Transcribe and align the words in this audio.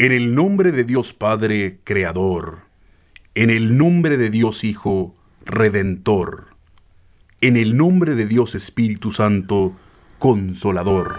En 0.00 0.12
el 0.12 0.36
nombre 0.36 0.70
de 0.70 0.84
Dios 0.84 1.12
Padre, 1.12 1.80
Creador. 1.82 2.60
En 3.34 3.50
el 3.50 3.76
nombre 3.76 4.16
de 4.16 4.30
Dios 4.30 4.62
Hijo, 4.62 5.16
Redentor. 5.44 6.46
En 7.40 7.56
el 7.56 7.76
nombre 7.76 8.14
de 8.14 8.26
Dios 8.26 8.54
Espíritu 8.54 9.10
Santo, 9.10 9.72
Consolador. 10.20 11.18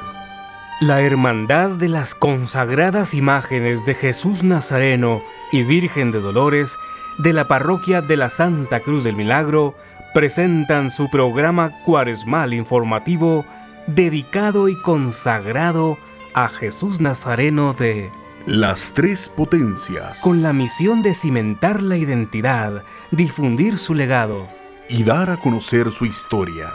La 0.80 1.02
Hermandad 1.02 1.72
de 1.72 1.90
las 1.90 2.16
consagradas 2.16 3.14
imágenes 3.14 3.84
de 3.84 3.96
Jesús 3.96 4.46
Nazareno 4.46 5.22
y 5.52 5.64
Virgen 5.64 6.12
de 6.12 6.22
Dolores 6.22 6.78
de 7.18 7.34
la 7.34 7.50
Parroquia 7.50 8.02
de 8.02 8.16
la 8.16 8.30
Santa 8.30 8.80
Cruz 8.80 9.04
del 9.04 9.18
Milagro 9.18 9.76
presentan 10.14 10.90
su 10.90 11.10
programa 11.10 11.72
cuaresmal 11.84 12.54
informativo 12.54 13.44
dedicado 13.88 14.70
y 14.70 14.82
consagrado 14.82 15.98
a 16.34 16.48
Jesús 16.48 17.02
Nazareno 17.02 17.74
de 17.74 18.10
Las 18.46 18.94
Tres 18.94 19.30
Potencias. 19.30 20.22
con 20.22 20.42
la 20.42 20.54
misión 20.54 21.02
de 21.02 21.14
cimentar 21.14 21.84
la 21.84 21.98
identidad, 21.98 22.84
difundir 23.12 23.78
su 23.78 23.94
legado 23.94 24.48
y 24.88 25.04
dar 25.04 25.30
a 25.30 25.38
conocer 25.38 25.92
su 25.92 26.06
historia. 26.06 26.72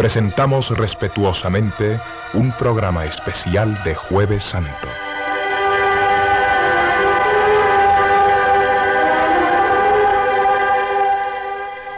Presentamos 0.00 0.70
respetuosamente 0.70 2.00
un 2.32 2.52
programa 2.52 3.04
especial 3.04 3.84
de 3.84 3.94
Jueves 3.94 4.42
Santo. 4.42 4.88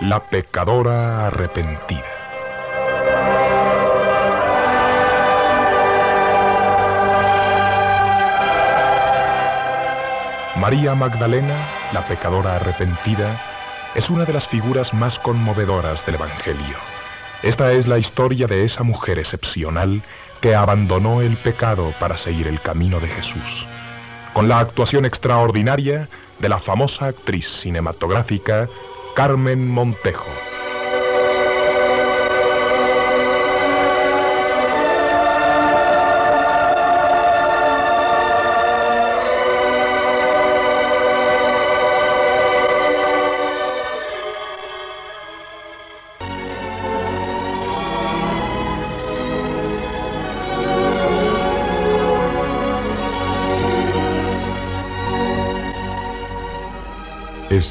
La 0.01 0.19
pecadora 0.19 1.29
arrepentida. 1.29 2.03
María 10.57 10.97
Magdalena, 10.97 11.55
la 11.93 12.05
pecadora 12.09 12.57
arrepentida, 12.57 13.41
es 13.95 14.11
una 14.11 14.25
de 14.25 14.33
las 14.33 14.49
figuras 14.49 14.93
más 14.93 15.21
conmovedoras 15.21 16.05
del 16.05 16.17
Evangelio. 16.17 16.92
Esta 17.43 17.73
es 17.73 17.89
la 17.89 17.99
historia 17.99 18.47
de 18.47 18.65
esa 18.65 18.85
mujer 18.85 19.19
excepcional 19.19 20.03
que 20.41 20.55
abandonó 20.55 21.23
el 21.23 21.37
pecado 21.37 21.93
para 21.99 22.17
seguir 22.17 22.47
el 22.47 22.61
camino 22.61 23.01
de 23.01 23.09
Jesús. 23.09 23.67
Con 24.33 24.49
la 24.49 24.61
actuación 24.61 25.05
extraordinaria 25.05 26.09
de 26.39 26.49
la 26.49 26.61
famosa 26.61 27.07
actriz 27.07 27.49
cinematográfica 27.61 28.69
Carmen 29.17 29.69
Montejo. 29.69 30.52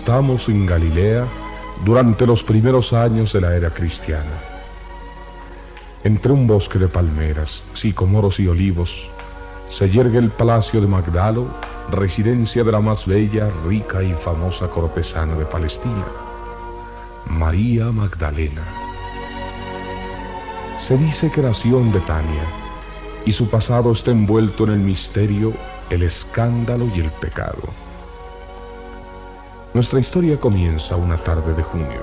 Estamos 0.01 0.50
en 0.50 0.66
Galilea 0.66 1.28
durante 1.85 2.25
los 2.25 2.41
primeros 2.41 2.91
años 2.91 3.31
de 3.34 3.39
la 3.39 3.56
era 3.56 3.69
cristiana. 3.69 4.31
Entre 6.03 6.31
un 6.31 6.47
bosque 6.47 6.79
de 6.79 6.88
palmeras, 6.88 7.62
sicomoros 7.75 8.40
y 8.40 8.47
olivos, 8.47 8.90
se 9.78 9.91
yergue 9.91 10.17
el 10.17 10.31
palacio 10.31 10.81
de 10.81 10.88
Magdalo, 10.88 11.45
residencia 11.91 12.63
de 12.63 12.72
la 12.72 12.79
más 12.79 13.06
bella, 13.06 13.47
rica 13.67 14.01
y 14.01 14.11
famosa 14.13 14.69
cortesana 14.69 15.35
de 15.35 15.45
Palestina, 15.45 16.07
María 17.28 17.91
Magdalena. 17.91 18.63
Se 20.88 20.97
dice 20.97 21.29
que 21.29 21.44
nació 21.44 21.78
en 21.78 21.94
Betania 21.94 22.45
y 23.23 23.34
su 23.34 23.47
pasado 23.47 23.91
está 23.91 24.09
envuelto 24.09 24.63
en 24.63 24.72
el 24.72 24.79
misterio, 24.79 25.53
el 25.91 26.01
escándalo 26.01 26.88
y 26.95 27.01
el 27.01 27.11
pecado. 27.11 27.91
Nuestra 29.74 30.02
historia 30.02 30.38
comienza 30.38 30.98
una 30.98 31.16
tarde 31.16 31.54
de 31.54 31.64
junio. 31.64 32.02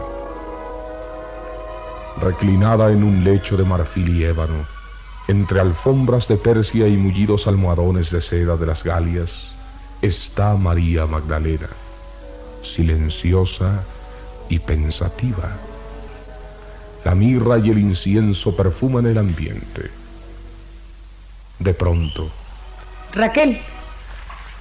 Reclinada 2.19 2.91
en 2.91 3.05
un 3.05 3.23
lecho 3.23 3.59
de 3.59 3.65
marfil 3.65 4.17
y 4.17 4.25
ébano, 4.25 4.65
entre 5.29 5.61
alfombras 5.61 6.27
de 6.29 6.39
Persia 6.39 6.89
y 6.89 6.97
mullidos 6.97 7.47
almohadones 7.47 8.11
de 8.11 8.23
seda 8.23 8.57
de 8.57 8.65
las 8.65 8.83
Galias, 8.83 9.53
está 10.01 10.55
María 10.55 11.05
Magdalena, 11.05 11.69
silenciosa 12.75 13.85
y 14.49 14.61
pensativa. 14.61 15.51
La 17.05 17.15
mirra 17.15 17.59
y 17.59 17.69
el 17.69 17.81
incienso 17.81 18.57
perfuman 18.57 19.05
el 19.05 19.19
ambiente. 19.19 19.91
De 21.59 21.75
pronto. 21.75 22.31
Raquel. 23.13 23.61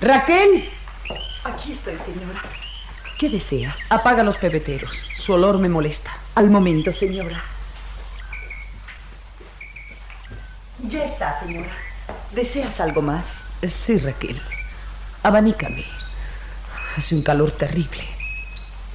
Raquel. 0.01 0.69
Aquí 1.45 1.72
estoy, 1.72 1.95
señora. 2.06 2.66
¿Qué 3.17 3.29
deseas? 3.29 3.75
Apaga 3.89 4.22
los 4.22 4.38
pebeteros. 4.38 4.91
Su 5.17 5.33
olor 5.33 5.57
me 5.57 5.69
molesta. 5.69 6.11
Al 6.35 6.51
momento, 6.51 6.94
señora. 6.94 7.44
Ya 10.88 11.05
está, 11.05 11.39
señora. 11.39 11.72
¿Deseas 12.31 12.79
algo 12.79 13.01
más? 13.01 13.25
Sí, 13.67 13.97
Raquel. 13.97 14.39
Abanícame. 15.23 15.83
Hace 16.95 17.16
un 17.16 17.23
calor 17.23 17.51
terrible. 17.51 18.03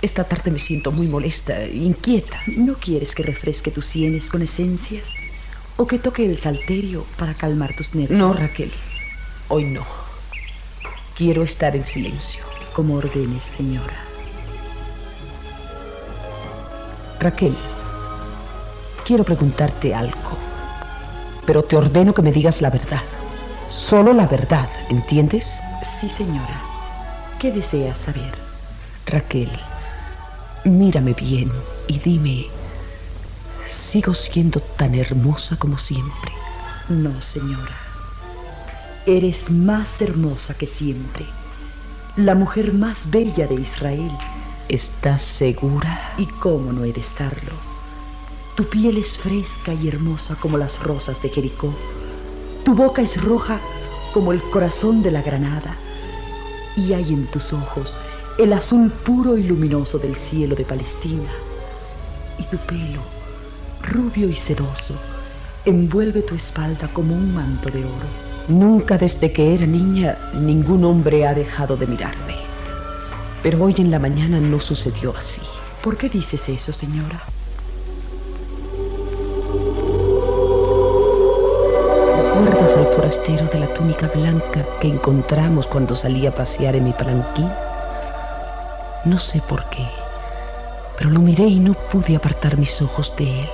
Esta 0.03 0.23
tarde 0.23 0.53
me 0.53 0.61
siento 0.61 0.93
muy 0.93 1.09
molesta, 1.09 1.61
e 1.61 1.77
inquieta. 1.77 2.41
¿No 2.47 2.75
quieres 2.75 3.15
que 3.17 3.25
refresque 3.25 3.73
tus 3.73 3.87
sienes 3.87 4.29
con 4.29 4.43
esencias? 4.43 5.05
¿O 5.77 5.89
que 5.89 5.99
toque 5.99 6.25
el 6.25 6.41
salterio 6.41 7.05
para 7.19 7.35
calmar 7.35 7.75
tus 7.75 7.93
nervios? 7.95 8.19
No, 8.19 8.33
Raquel. 8.33 8.73
Hoy 9.49 9.65
no. 9.65 9.85
Quiero 11.17 11.43
estar 11.43 11.75
en 11.75 11.85
silencio. 11.85 12.45
Como 12.73 12.95
ordenes, 12.95 13.43
señora. 13.57 14.12
Raquel, 17.23 17.57
quiero 19.07 19.23
preguntarte 19.23 19.95
algo, 19.95 20.37
pero 21.47 21.63
te 21.63 21.77
ordeno 21.77 22.13
que 22.13 22.21
me 22.21 22.33
digas 22.33 22.61
la 22.61 22.69
verdad. 22.69 23.03
Solo 23.71 24.13
la 24.13 24.27
verdad, 24.27 24.69
¿entiendes? 24.89 25.47
Sí, 26.01 26.11
señora. 26.19 26.61
¿Qué 27.39 27.53
deseas 27.53 27.97
saber? 27.99 28.33
Raquel, 29.07 29.51
mírame 30.65 31.13
bien 31.13 31.53
y 31.87 32.01
dime, 32.01 32.47
¿sigo 33.71 34.15
siendo 34.15 34.59
tan 34.59 34.97
hermosa 34.97 35.57
como 35.57 35.79
siempre? 35.79 36.33
No, 36.89 37.21
señora. 37.21 37.77
Eres 39.07 39.49
más 39.49 40.01
hermosa 40.01 40.55
que 40.55 40.67
siempre. 40.67 41.25
La 42.17 42.35
mujer 42.35 42.73
más 42.73 42.99
bella 43.13 43.47
de 43.47 43.55
Israel. 43.55 44.11
¿Estás 44.73 45.21
segura? 45.21 46.15
¿Y 46.17 46.25
cómo 46.25 46.73
no 46.73 46.85
he 46.85 46.95
de 46.95 47.03
estarlo? 47.03 47.53
Tu 48.57 48.65
piel 48.65 48.97
es 48.97 49.19
fresca 49.19 49.75
y 49.75 49.87
hermosa 49.87 50.35
como 50.37 50.57
las 50.57 50.83
rosas 50.83 51.21
de 51.21 51.29
Jericó. 51.29 51.75
Tu 52.65 52.75
boca 52.75 53.03
es 53.03 53.23
roja 53.23 53.61
como 54.15 54.33
el 54.33 54.41
corazón 54.41 55.03
de 55.03 55.11
la 55.11 55.21
granada. 55.21 55.77
Y 56.75 56.95
hay 56.95 57.13
en 57.13 57.27
tus 57.27 57.53
ojos 57.53 57.95
el 58.39 58.55
azul 58.55 58.91
puro 58.91 59.37
y 59.37 59.43
luminoso 59.43 59.99
del 59.99 60.17
cielo 60.17 60.55
de 60.55 60.65
Palestina. 60.65 61.31
Y 62.39 62.45
tu 62.45 62.57
pelo, 62.57 63.03
rubio 63.83 64.31
y 64.31 64.37
sedoso, 64.37 64.95
envuelve 65.67 66.23
tu 66.23 66.35
espalda 66.35 66.89
como 66.95 67.15
un 67.15 67.35
manto 67.35 67.69
de 67.69 67.85
oro. 67.85 68.09
Nunca 68.49 68.97
desde 68.97 69.35
que 69.35 69.55
era 69.55 69.67
niña 69.67 70.17
ningún 70.33 70.83
hombre 70.87 71.27
ha 71.27 71.35
dejado 71.35 71.77
de 71.77 71.87
mirarme. 71.87 72.52
Pero 73.43 73.65
hoy 73.65 73.75
en 73.79 73.91
la 73.91 73.99
mañana 73.99 74.39
no 74.39 74.61
sucedió 74.61 75.15
así. 75.17 75.41
¿Por 75.83 75.97
qué 75.97 76.09
dices 76.09 76.49
eso, 76.49 76.73
señora? 76.73 77.21
¿Recuerdas 82.45 82.77
al 82.77 82.87
forastero 82.95 83.47
de 83.47 83.59
la 83.59 83.75
túnica 83.75 84.07
blanca 84.15 84.65
que 84.81 84.89
encontramos 84.89 85.67
cuando 85.67 85.97
salí 85.97 86.25
a 86.27 86.35
pasear 86.35 86.77
en 86.77 86.85
mi 86.85 86.93
palanquín? 86.93 87.49
No 89.05 89.19
sé 89.19 89.43
por 89.49 89.69
qué, 89.71 89.89
pero 90.97 91.11
lo 91.11 91.19
miré 91.19 91.45
y 91.45 91.59
no 91.59 91.75
pude 91.75 92.15
apartar 92.15 92.57
mis 92.57 92.81
ojos 92.81 93.13
de 93.19 93.41
él. 93.41 93.49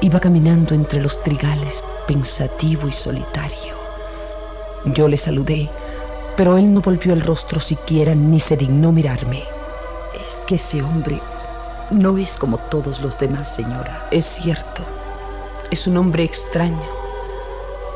Iba 0.00 0.20
caminando 0.20 0.74
entre 0.74 1.02
los 1.02 1.22
trigales, 1.22 1.82
pensativo 2.06 2.88
y 2.88 2.92
solitario. 2.92 3.74
Yo 4.86 5.06
le 5.08 5.18
saludé 5.18 5.68
pero 6.36 6.58
él 6.58 6.72
no 6.72 6.80
volvió 6.80 7.12
el 7.12 7.20
rostro 7.20 7.60
siquiera 7.60 8.14
ni 8.14 8.40
se 8.40 8.56
dignó 8.56 8.92
mirarme. 8.92 9.44
Es 10.14 10.34
que 10.46 10.56
ese 10.56 10.82
hombre 10.82 11.20
no 11.90 12.18
es 12.18 12.36
como 12.36 12.58
todos 12.58 13.00
los 13.00 13.18
demás, 13.18 13.54
señora. 13.54 14.06
Es 14.10 14.26
cierto, 14.26 14.82
es 15.70 15.86
un 15.86 15.96
hombre 15.96 16.24
extraño, 16.24 16.82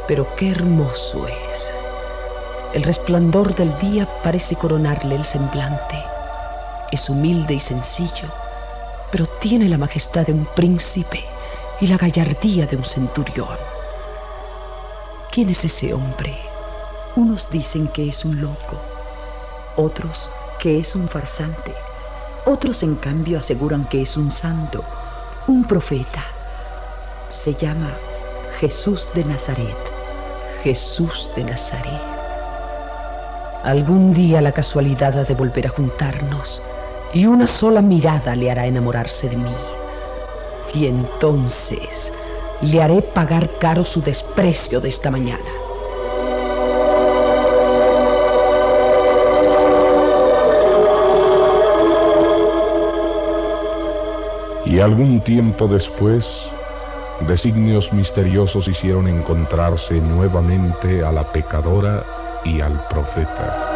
pero 0.07 0.27
qué 0.37 0.51
hermoso 0.51 1.27
es. 1.27 1.71
El 2.75 2.83
resplandor 2.83 3.55
del 3.57 3.77
día 3.79 4.07
parece 4.23 4.55
coronarle 4.55 5.17
el 5.17 5.25
semblante. 5.25 5.97
Es 6.93 7.09
humilde 7.09 7.55
y 7.55 7.61
sencillo, 7.61 8.29
pero 9.11 9.27
tiene 9.41 9.69
la 9.69 9.79
majestad 9.79 10.27
de 10.27 10.33
un 10.33 10.47
príncipe 10.55 11.25
y 11.81 11.87
la 11.87 11.97
gallardía 11.97 12.67
de 12.67 12.77
un 12.77 12.85
centurión. 12.85 13.57
¿Quién 15.31 15.49
es 15.49 15.65
ese 15.65 15.95
hombre? 15.95 16.48
Unos 17.17 17.51
dicen 17.51 17.89
que 17.89 18.09
es 18.09 18.25
un 18.25 18.41
loco, 18.41 18.81
otros 19.77 20.29
que 20.61 20.79
es 20.79 20.95
un 20.95 21.09
farsante, 21.09 21.75
otros 22.45 22.83
en 22.83 22.95
cambio 22.97 23.39
aseguran 23.39 23.85
que 23.87 24.03
es 24.03 24.17
un 24.17 24.31
santo, 24.31 24.85
un 25.47 25.65
profeta. 25.65 26.25
Se 27.31 27.55
llama 27.55 27.91
Jesús 28.61 29.09
de 29.15 29.25
Nazaret. 29.25 29.77
Jesús 30.63 31.29
de 31.37 31.45
Nazaret. 31.45 32.01
Algún 33.65 34.13
día 34.15 34.41
la 34.41 34.53
casualidad 34.53 35.19
ha 35.19 35.25
de 35.25 35.35
volver 35.35 35.67
a 35.67 35.71
juntarnos 35.71 36.61
y 37.13 37.27
una 37.27 37.47
sola 37.47 37.81
mirada 37.81 38.35
le 38.35 38.51
hará 38.51 38.67
enamorarse 38.67 39.29
de 39.29 39.37
mí. 39.37 39.55
Y 40.75 40.87
entonces 40.87 42.13
le 42.61 42.83
haré 42.83 43.03
pagar 43.03 43.49
caro 43.61 43.85
su 43.85 44.01
desprecio 44.01 44.81
de 44.81 44.89
esta 44.89 45.11
mañana. 45.11 45.68
Y 54.69 54.81
algún 54.81 55.23
tiempo 55.23 55.67
después, 55.67 56.27
designios 57.27 57.91
misteriosos 57.91 58.69
hicieron 58.69 59.09
encontrarse 59.09 59.95
nuevamente 59.95 61.03
a 61.03 61.11
la 61.11 61.25
pecadora 61.33 62.05
y 62.45 62.61
al 62.61 62.79
profeta. 62.87 63.75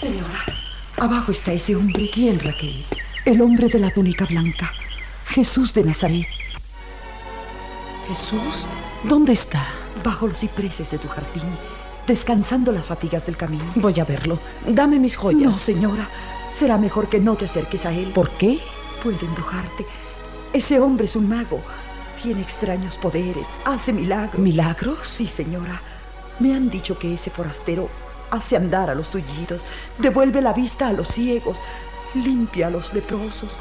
Señora, 0.00 0.44
abajo 0.98 1.32
está 1.32 1.52
ese 1.52 1.74
hombre. 1.74 2.08
¿Quién, 2.14 2.38
Raquel? 2.38 2.84
El 3.24 3.40
hombre 3.40 3.66
de 3.66 3.80
la 3.80 3.90
túnica 3.90 4.26
blanca. 4.26 4.70
Jesús 5.26 5.74
de 5.74 5.82
Nazaret. 5.82 6.28
Jesús, 8.06 8.64
¿dónde 9.02 9.32
está? 9.32 9.66
Bajo 10.04 10.28
los 10.28 10.38
cipreses 10.38 10.88
de 10.88 10.98
tu 10.98 11.08
jardín, 11.08 11.42
descansando 12.10 12.72
las 12.72 12.86
fatigas 12.86 13.24
del 13.24 13.36
camino. 13.36 13.64
Voy 13.76 14.00
a 14.00 14.04
verlo. 14.04 14.38
Dame 14.66 14.98
mis 14.98 15.16
joyas. 15.16 15.42
No, 15.42 15.54
señora. 15.56 16.08
Será 16.58 16.76
mejor 16.76 17.08
que 17.08 17.20
no 17.20 17.36
te 17.36 17.44
acerques 17.44 17.86
a 17.86 17.92
él. 17.92 18.10
¿Por 18.12 18.30
qué? 18.30 18.58
Puede 19.02 19.24
embrujarte. 19.24 19.86
Ese 20.52 20.80
hombre 20.80 21.06
es 21.06 21.14
un 21.14 21.28
mago. 21.28 21.60
Tiene 22.20 22.42
extraños 22.42 22.96
poderes. 22.96 23.46
Hace 23.64 23.92
milagros. 23.92 24.40
¿Milagros? 24.40 24.98
Sí, 25.16 25.28
señora. 25.28 25.80
Me 26.40 26.52
han 26.52 26.68
dicho 26.68 26.98
que 26.98 27.14
ese 27.14 27.30
forastero 27.30 27.88
hace 28.30 28.56
andar 28.56 28.90
a 28.90 28.94
los 28.94 29.10
tullidos, 29.10 29.62
devuelve 29.98 30.40
la 30.40 30.52
vista 30.52 30.88
a 30.88 30.92
los 30.92 31.08
ciegos, 31.08 31.58
limpia 32.14 32.68
a 32.68 32.70
los 32.70 32.92
leprosos 32.92 33.56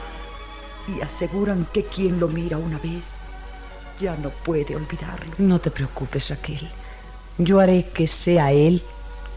y 0.88 1.02
aseguran 1.02 1.68
que 1.74 1.84
quien 1.84 2.20
lo 2.20 2.28
mira 2.28 2.58
una 2.58 2.78
vez 2.80 3.04
ya 4.00 4.16
no 4.18 4.30
puede 4.30 4.76
olvidarlo. 4.76 5.34
No 5.38 5.60
te 5.60 5.72
preocupes, 5.72 6.30
Raquel. 6.30 6.68
Yo 7.42 7.62
haré 7.62 7.86
que 7.94 8.06
sea 8.06 8.52
él 8.52 8.84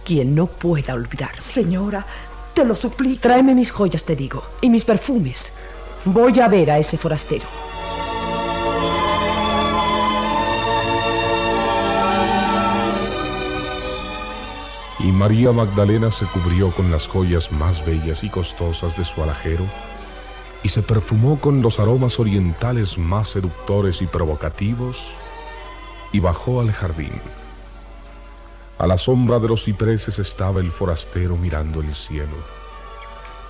quien 0.04 0.34
no 0.34 0.49
pueda 0.49 0.94
olvidarme. 0.94 1.40
Señora, 1.40 2.04
te 2.52 2.64
lo 2.64 2.75
suplico. 2.75 3.22
Tráeme 3.22 3.54
mis 3.54 3.70
joyas, 3.70 4.02
te 4.02 4.16
digo, 4.16 4.43
y 4.60 4.69
mis 4.70 4.84
perfumes. 4.84 5.52
Voy 6.04 6.40
a 6.40 6.49
ver 6.49 6.72
a 6.72 6.78
ese 6.78 6.99
forastero. 6.99 7.44
Y 14.98 15.12
María 15.12 15.52
Magdalena 15.52 16.10
se 16.10 16.26
cubrió 16.26 16.72
con 16.72 16.90
las 16.90 17.06
joyas 17.06 17.52
más 17.52 17.87
bellas 17.87 18.25
y 18.25 18.31
costosas 18.31 18.96
de 18.98 19.05
su 19.05 19.22
alajero 19.22 19.64
y 20.64 20.70
se 20.70 20.82
perfumó 20.82 21.38
con 21.38 21.62
los 21.62 21.78
aromas 21.78 22.19
orientales 22.19 22.98
más 22.98 23.28
seductores 23.28 24.02
y 24.02 24.06
provocativos 24.06 24.96
y 26.10 26.19
bajó 26.19 26.60
al 26.60 26.72
jardín. 26.72 27.12
A 28.82 28.87
la 28.88 28.99
sombra 28.99 29.38
de 29.38 29.46
los 29.46 29.62
cipreses 29.62 30.19
estaba 30.19 30.58
el 30.58 30.73
forastero 30.73 31.37
mirando 31.37 31.81
el 31.81 31.94
cielo 31.94 32.34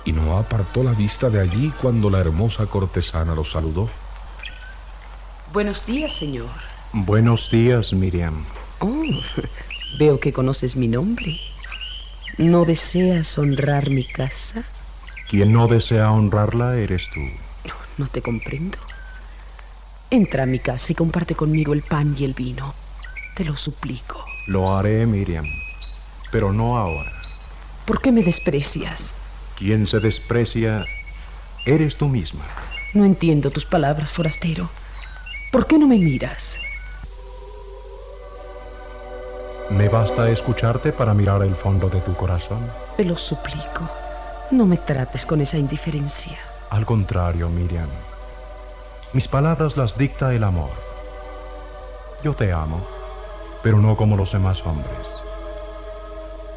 y 0.05 0.11
no 0.11 0.37
apartó 0.37 0.83
la 0.83 0.91
vista 0.91 1.27
de 1.31 1.41
allí 1.41 1.73
cuando 1.81 2.11
la 2.11 2.19
hermosa 2.19 2.67
cortesana 2.67 3.33
lo 3.33 3.43
saludó. 3.43 3.89
Buenos 5.51 5.83
días, 5.87 6.13
señor. 6.13 6.51
Buenos 6.91 7.49
días, 7.49 7.93
Miriam. 7.93 8.45
Oh, 8.77 9.03
veo 9.97 10.19
que 10.19 10.31
conoces 10.31 10.75
mi 10.75 10.87
nombre. 10.87 11.39
¿No 12.37 12.63
deseas 12.63 13.35
honrar 13.35 13.89
mi 13.89 14.03
casa? 14.03 14.63
Quien 15.31 15.51
no 15.51 15.67
desea 15.67 16.11
honrarla 16.11 16.77
eres 16.77 17.07
tú. 17.11 17.21
No, 17.67 17.73
no 17.97 18.07
te 18.07 18.21
comprendo. 18.21 18.77
Entra 20.11 20.43
a 20.43 20.45
mi 20.45 20.59
casa 20.59 20.91
y 20.91 20.95
comparte 20.95 21.33
conmigo 21.33 21.73
el 21.73 21.81
pan 21.81 22.15
y 22.19 22.23
el 22.23 22.35
vino. 22.35 22.75
Te 23.35 23.43
lo 23.43 23.57
suplico. 23.57 24.32
Lo 24.45 24.75
haré, 24.75 25.05
Miriam, 25.05 25.45
pero 26.31 26.51
no 26.51 26.77
ahora. 26.77 27.11
¿Por 27.85 28.01
qué 28.01 28.11
me 28.11 28.23
desprecias? 28.23 29.11
Quien 29.57 29.87
se 29.87 29.99
desprecia 29.99 30.85
eres 31.65 31.97
tú 31.97 32.09
misma. 32.09 32.43
No 32.93 33.05
entiendo 33.05 33.51
tus 33.51 33.65
palabras, 33.65 34.11
forastero. 34.11 34.69
¿Por 35.51 35.65
qué 35.65 35.77
no 35.77 35.87
me 35.87 35.97
miras? 35.97 36.49
Me 39.69 39.87
basta 39.87 40.29
escucharte 40.29 40.91
para 40.91 41.13
mirar 41.13 41.41
el 41.41 41.55
fondo 41.55 41.89
de 41.89 42.01
tu 42.01 42.13
corazón. 42.13 42.59
Te 42.97 43.05
lo 43.05 43.17
suplico. 43.17 43.89
No 44.51 44.65
me 44.65 44.77
trates 44.77 45.25
con 45.25 45.41
esa 45.41 45.57
indiferencia. 45.57 46.37
Al 46.69 46.85
contrario, 46.85 47.49
Miriam. 47.49 47.87
Mis 49.13 49.27
palabras 49.27 49.77
las 49.77 49.97
dicta 49.97 50.33
el 50.33 50.43
amor. 50.43 50.71
Yo 52.23 52.33
te 52.33 52.51
amo, 52.51 52.81
pero 53.63 53.79
no 53.79 53.95
como 53.95 54.17
los 54.17 54.31
demás 54.31 54.63
hombres. 54.65 55.07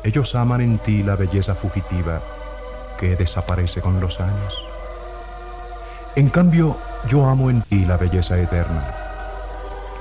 Ellos 0.05 0.35
aman 0.35 0.61
en 0.61 0.79
ti 0.79 1.03
la 1.03 1.17
belleza 1.17 1.55
fugitiva 1.55 2.21
que 2.99 3.17
desaparece 3.17 3.81
con 3.81 4.01
los 4.01 4.21
años. 4.21 4.63
En 6.17 6.29
cambio, 6.29 6.77
yo 7.09 7.27
amo 7.27 7.51
en 7.51 7.63
ti 7.63 7.85
la 7.85 7.97
belleza 7.97 8.39
eterna, 8.39 8.85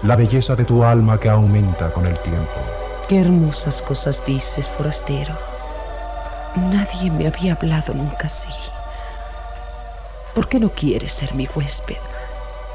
la 0.04 0.16
belleza 0.16 0.56
de 0.56 0.66
tu 0.66 0.84
alma 0.84 1.20
que 1.20 1.30
aumenta 1.30 1.92
con 1.92 2.06
el 2.06 2.18
tiempo. 2.20 2.52
Qué 3.08 3.22
hermosas 3.22 3.82
cosas 3.82 4.22
dices, 4.26 4.68
forastero. 4.78 5.34
Nadie 6.56 7.12
me 7.12 7.28
había 7.28 7.54
hablado 7.54 7.94
nunca 7.94 8.28
así. 8.28 8.50
¿Por 10.34 10.48
qué 10.48 10.60
no 10.60 10.70
quieres 10.70 11.14
ser 11.14 11.34
mi 11.34 11.48
huésped? 11.54 11.98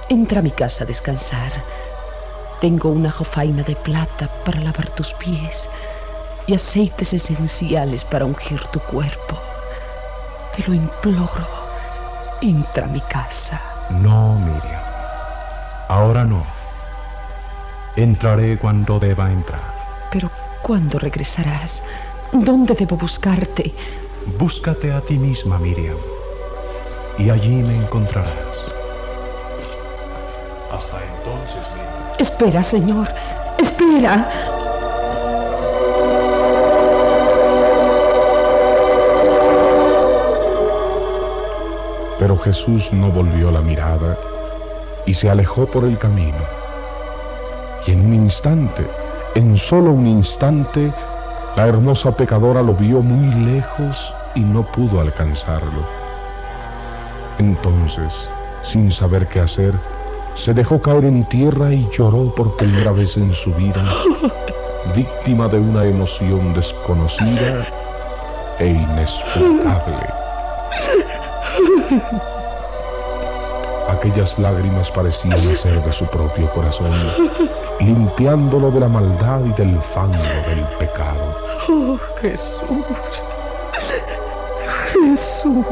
Entra 0.09 0.41
a 0.41 0.43
mi 0.43 0.51
casa 0.51 0.85
a 0.85 0.87
descansar. 0.87 1.53
Tengo 2.61 2.91
una 2.91 3.11
jofaina 3.11 3.63
de 3.63 3.75
plata 3.75 4.29
para 4.45 4.61
lavar 4.61 4.91
tus 4.91 5.13
pies 5.15 5.67
y 6.47 6.53
aceites 6.53 7.15
esenciales 7.15 8.05
para 8.05 8.27
ungir 8.27 8.61
tu 8.73 8.81
cuerpo. 8.81 9.39
Te 10.55 10.65
lo 10.67 10.75
imploro. 10.75 11.49
Entra 12.43 12.85
a 12.85 12.89
mi 12.89 13.01
casa. 13.01 13.61
No, 13.89 14.35
Miriam. 14.35 14.83
Ahora 15.89 16.25
no. 16.25 16.45
Entraré 17.97 18.59
cuando 18.59 19.01
deba 19.01 19.33
entrar. 19.33 19.61
Pero 20.13 20.31
¿cuándo 20.61 20.99
regresarás? 20.99 21.83
¿Dónde 22.31 22.75
debo 22.75 22.97
buscarte? 22.97 23.73
Búscate 24.39 24.93
a 24.93 25.01
ti 25.01 25.15
misma, 25.15 25.59
Miriam. 25.59 25.97
Y 27.19 27.31
allí 27.31 27.63
me 27.63 27.77
encontrarás. 27.77 28.50
Espera, 32.21 32.63
señor. 32.63 33.09
Espera. 33.57 34.29
Pero 42.19 42.37
Jesús 42.37 42.93
no 42.93 43.11
volvió 43.11 43.51
la 43.51 43.63
mirada 43.63 44.19
y 45.07 45.15
se 45.15 45.31
alejó 45.31 45.65
por 45.65 45.85
el 45.85 45.97
camino. 45.97 46.37
Y 47.87 47.93
en 47.93 48.05
un 48.05 48.13
instante, 48.13 48.87
en 49.35 49.57
solo 49.57 49.91
un 49.91 50.07
instante, 50.07 50.93
la 51.57 51.69
hermosa 51.69 52.13
pecadora 52.13 52.61
lo 52.61 52.75
vio 52.75 53.01
muy 53.01 53.35
lejos 53.55 53.97
y 54.35 54.41
no 54.41 54.63
pudo 54.63 55.01
alcanzarlo. 55.01 55.89
Entonces, 57.39 58.13
sin 58.71 58.93
saber 58.93 59.27
qué 59.27 59.41
hacer, 59.41 59.73
se 60.45 60.55
dejó 60.55 60.81
caer 60.81 61.05
en 61.05 61.25
tierra 61.25 61.73
y 61.73 61.87
lloró 61.97 62.35
por 62.35 62.57
primera 62.57 62.93
vez 62.93 63.17
en 63.17 63.33
su 63.35 63.53
vida, 63.55 63.85
víctima 64.97 65.49
de 65.49 65.59
una 65.59 65.85
emoción 65.85 66.55
desconocida 66.55 67.67
e 68.59 68.69
inexplicable. 68.69 69.97
Aquellas 73.89 74.39
lágrimas 74.39 74.91
parecían 74.91 75.57
ser 75.59 75.83
de 75.85 75.93
su 75.93 76.07
propio 76.07 76.49
corazón, 76.51 76.93
limpiándolo 77.81 78.71
de 78.71 78.81
la 78.81 78.89
maldad 78.89 79.41
y 79.45 79.53
del 79.61 79.79
fango 79.95 80.23
del 80.49 80.65
pecado. 80.79 81.37
Oh, 81.69 81.99
Jesús. 82.23 82.61
Jesús. 84.93 85.67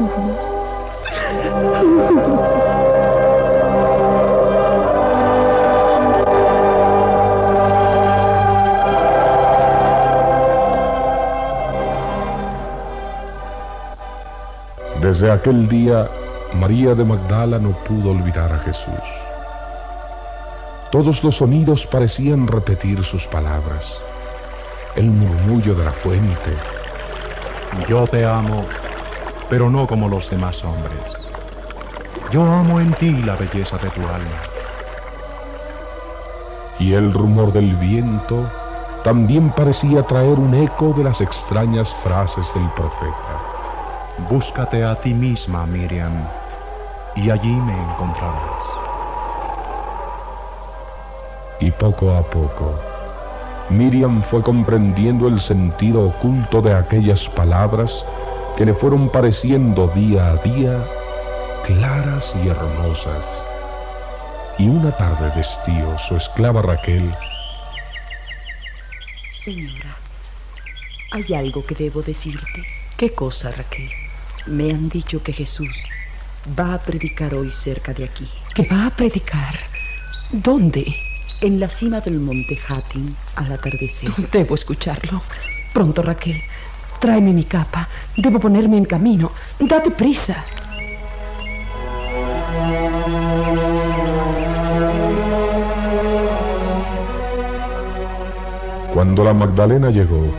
Desde 15.19 15.33
aquel 15.33 15.67
día, 15.67 16.07
María 16.53 16.95
de 16.95 17.03
Magdala 17.03 17.59
no 17.59 17.71
pudo 17.71 18.11
olvidar 18.11 18.53
a 18.53 18.59
Jesús. 18.59 19.03
Todos 20.93 21.21
los 21.25 21.35
sonidos 21.35 21.85
parecían 21.87 22.47
repetir 22.47 23.03
sus 23.03 23.25
palabras. 23.25 23.85
El 24.95 25.07
murmullo 25.07 25.75
de 25.75 25.83
la 25.83 25.91
fuente. 25.91 26.53
Yo 27.89 28.07
te 28.07 28.25
amo, 28.25 28.63
pero 29.49 29.69
no 29.69 29.87
como 29.87 30.07
los 30.07 30.29
demás 30.29 30.63
hombres. 30.63 31.27
Yo 32.31 32.41
amo 32.41 32.79
en 32.79 32.93
ti 32.93 33.11
la 33.11 33.35
belleza 33.35 33.75
de 33.75 33.89
tu 33.89 33.99
alma. 33.99 34.39
Y 36.79 36.93
el 36.93 37.13
rumor 37.13 37.51
del 37.51 37.75
viento 37.75 38.49
también 39.03 39.49
parecía 39.49 40.01
traer 40.03 40.39
un 40.39 40.53
eco 40.53 40.93
de 40.95 41.03
las 41.03 41.19
extrañas 41.19 41.93
frases 42.05 42.45
del 42.55 42.69
profeta. 42.69 43.28
Búscate 44.29 44.83
a 44.83 44.93
ti 44.93 45.11
misma, 45.11 45.65
Miriam, 45.65 46.13
y 47.15 47.31
allí 47.31 47.51
me 47.51 47.73
encontrarás. 47.73 48.63
Y 51.59 51.71
poco 51.71 52.11
a 52.11 52.21
poco, 52.21 52.75
Miriam 53.69 54.21
fue 54.29 54.43
comprendiendo 54.43 55.27
el 55.27 55.41
sentido 55.41 56.07
oculto 56.07 56.61
de 56.61 56.75
aquellas 56.75 57.27
palabras 57.29 58.05
que 58.55 58.65
le 58.65 58.75
fueron 58.75 59.09
pareciendo 59.09 59.87
día 59.87 60.31
a 60.31 60.35
día 60.35 60.85
claras 61.65 62.31
y 62.43 62.49
hermosas. 62.49 63.25
Y 64.59 64.67
una 64.67 64.91
tarde 64.91 65.31
de 65.31 65.41
estío, 65.41 65.97
su 66.07 66.17
esclava 66.17 66.61
Raquel, 66.61 67.11
Señora, 69.43 69.97
hay 71.11 71.33
algo 71.33 71.65
que 71.65 71.73
debo 71.73 72.03
decirte. 72.03 72.63
¿Qué 72.97 73.13
cosa, 73.13 73.51
Raquel? 73.51 73.89
Me 74.49 74.71
han 74.71 74.89
dicho 74.89 75.21
que 75.21 75.31
Jesús 75.31 75.69
va 76.59 76.73
a 76.73 76.79
predicar 76.79 77.33
hoy 77.35 77.51
cerca 77.51 77.93
de 77.93 78.05
aquí, 78.05 78.27
¿Que 78.55 78.63
va 78.63 78.87
a 78.87 78.89
predicar? 78.89 79.55
¿Dónde? 80.31 80.95
en 81.41 81.59
la 81.59 81.69
cima 81.69 82.01
del 82.01 82.19
monte 82.19 82.59
Hattin 82.67 83.15
al 83.35 83.51
atardecer. 83.51 84.11
Debo 84.31 84.55
escucharlo. 84.55 85.21
Pronto, 85.73 86.01
Raquel. 86.01 86.41
Tráeme 86.99 87.31
mi 87.31 87.45
capa. 87.45 87.87
Debo 88.17 88.39
ponerme 88.39 88.77
en 88.77 88.85
camino. 88.85 89.31
Date 89.59 89.91
prisa. 89.91 90.43
Cuando 98.93 99.23
la 99.23 99.33
Magdalena 99.33 99.91
llegó, 99.91 100.33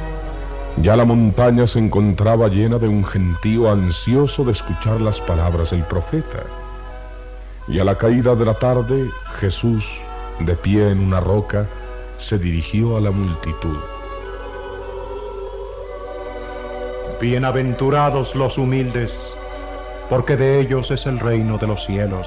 ya 0.79 0.97
la 0.97 1.05
montaña 1.05 1.67
se 1.67 1.79
encontraba 1.79 2.49
llena 2.49 2.79
de 2.79 2.89
un 2.89 3.05
gentío 3.05 3.71
ansioso 3.71 4.45
de 4.45 4.53
escuchar 4.53 5.01
las 5.01 5.21
palabras 5.21 5.71
del 5.71 5.83
profeta. 5.85 6.43
Y 7.69 7.79
a 7.81 7.85
la 7.85 7.97
caída 7.97 8.35
de 8.35 8.45
la 8.45 8.55
tarde, 8.55 9.11
Jesús, 9.41 9.85
de 10.41 10.55
pie 10.55 10.91
en 10.91 11.01
una 11.01 11.21
roca, 11.21 11.67
se 12.19 12.39
dirigió 12.39 12.97
a 12.97 13.01
la 13.01 13.11
multitud. 13.11 13.79
Bienaventurados 17.21 18.35
los 18.35 18.57
humildes, 18.57 19.13
porque 20.09 20.37
de 20.37 20.61
ellos 20.61 20.91
es 20.91 21.05
el 21.05 21.19
reino 21.19 21.59
de 21.59 21.67
los 21.67 21.85
cielos. 21.85 22.27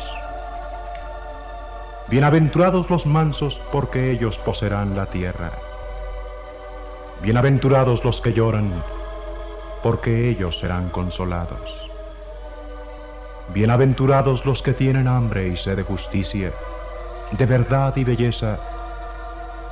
Bienaventurados 2.10 2.90
los 2.92 3.06
mansos, 3.08 3.60
porque 3.72 4.12
ellos 4.12 4.38
poseerán 4.38 4.96
la 4.96 5.08
tierra. 5.08 5.52
Bienaventurados 7.22 8.04
los 8.04 8.20
que 8.20 8.34
lloran, 8.34 8.70
porque 9.82 10.30
ellos 10.30 10.60
serán 10.60 10.90
consolados. 10.90 11.60
Bienaventurados 13.54 14.46
los 14.46 14.62
que 14.62 14.74
tienen 14.74 15.08
hambre 15.08 15.48
y 15.48 15.56
sed 15.56 15.78
de 15.78 15.84
justicia, 15.84 16.52
de 17.32 17.46
verdad 17.46 17.96
y 17.96 18.04
belleza, 18.04 18.58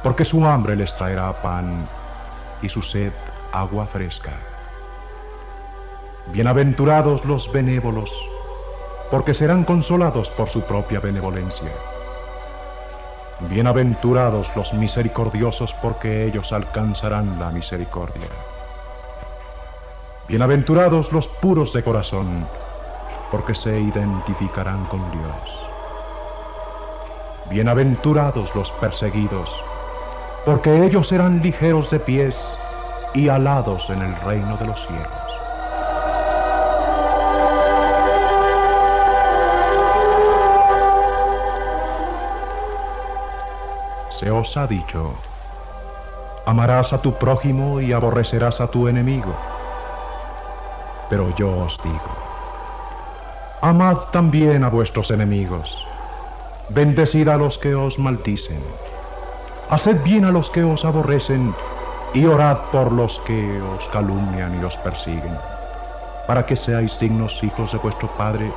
porque 0.02 0.24
su 0.24 0.46
hambre 0.46 0.76
les 0.76 0.96
traerá 0.96 1.34
pan 1.42 1.88
y 2.62 2.70
su 2.70 2.82
sed 2.82 3.12
agua 3.52 3.86
fresca. 3.86 4.32
Bienaventurados 6.28 7.26
los 7.26 7.52
benévolos, 7.52 8.10
porque 9.10 9.34
serán 9.34 9.66
consolados 9.66 10.30
por 10.30 10.50
su 10.50 10.62
propia 10.62 11.02
benevolencia. 11.02 11.72
Bienaventurados 13.50 14.48
los 14.56 14.72
misericordiosos, 14.74 15.74
porque 15.82 16.26
ellos 16.26 16.54
alcanzarán 16.54 17.40
la 17.40 17.50
misericordia. 17.50 18.28
Bienaventurados 20.28 21.12
los 21.12 21.28
puros 21.28 21.74
de 21.74 21.84
corazón, 21.84 22.46
porque 23.32 23.56
se 23.56 23.80
identificarán 23.80 24.86
con 24.86 25.00
Dios. 25.12 25.70
Bienaventurados 27.50 28.54
los 28.56 28.70
perseguidos, 28.74 29.50
porque 30.46 30.86
ellos 30.86 31.08
serán 31.08 31.42
ligeros 31.42 31.90
de 31.90 32.00
pies 32.00 32.36
y 33.16 33.28
alados 33.28 33.90
en 33.90 34.04
el 34.04 34.16
reino 34.22 34.56
de 34.58 34.68
los 34.68 34.80
cielos. 34.88 35.31
Se 44.22 44.30
os 44.30 44.56
ha 44.56 44.68
dicho, 44.68 45.16
amarás 46.46 46.94
a 46.94 47.02
tu 47.02 47.12
prójimo 47.12 47.82
y 47.82 47.92
aborrecerás 47.92 48.62
a 48.62 48.68
tu 48.68 48.88
enemigo. 48.88 49.34
Pero 51.10 51.36
yo 51.38 51.50
os 51.58 51.76
digo, 51.82 52.12
amad 53.62 53.98
también 54.12 54.64
a 54.64 54.70
vuestros 54.70 55.10
enemigos, 55.10 55.88
bendecid 56.70 57.30
a 57.30 57.38
los 57.38 57.58
que 57.58 57.74
os 57.74 57.98
maldicen, 57.98 58.62
haced 59.72 60.00
bien 60.04 60.24
a 60.26 60.30
los 60.30 60.52
que 60.52 60.64
os 60.64 60.86
aborrecen 60.86 61.56
y 62.14 62.28
orad 62.28 62.60
por 62.72 62.92
los 62.92 63.20
que 63.26 63.60
os 63.60 63.90
calumnian 63.90 64.62
y 64.62 64.64
os 64.64 64.76
persiguen, 64.78 65.36
para 66.28 66.46
que 66.46 66.56
seáis 66.56 67.00
dignos 67.00 67.44
hijos 67.44 67.72
de 67.72 67.80
vuestro 67.80 68.08
Padre 68.20 68.52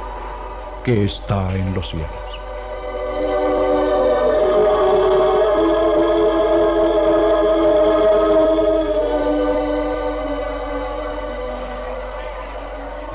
que 0.85 1.07
está 1.07 1.55
en 1.55 1.73
los 1.73 1.89
cielos. 1.89 2.24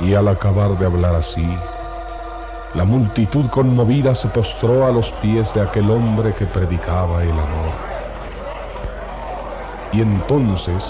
Y 0.10 0.16
al 0.16 0.28
acabar 0.28 0.76
de 0.80 0.88
hablar 0.88 1.14
así, 1.14 1.48
la 2.74 2.84
multitud 2.84 3.48
conmovida 3.52 4.16
se 4.16 4.28
postró 4.30 4.88
a 4.88 4.92
los 4.92 5.12
pies 5.22 5.54
de 5.54 5.62
aquel 5.62 5.88
hombre 5.92 6.34
que 6.34 6.48
predicaba 6.48 7.22
el 7.22 7.30
amor. 7.30 7.74
Y 9.92 10.02
entonces 10.02 10.84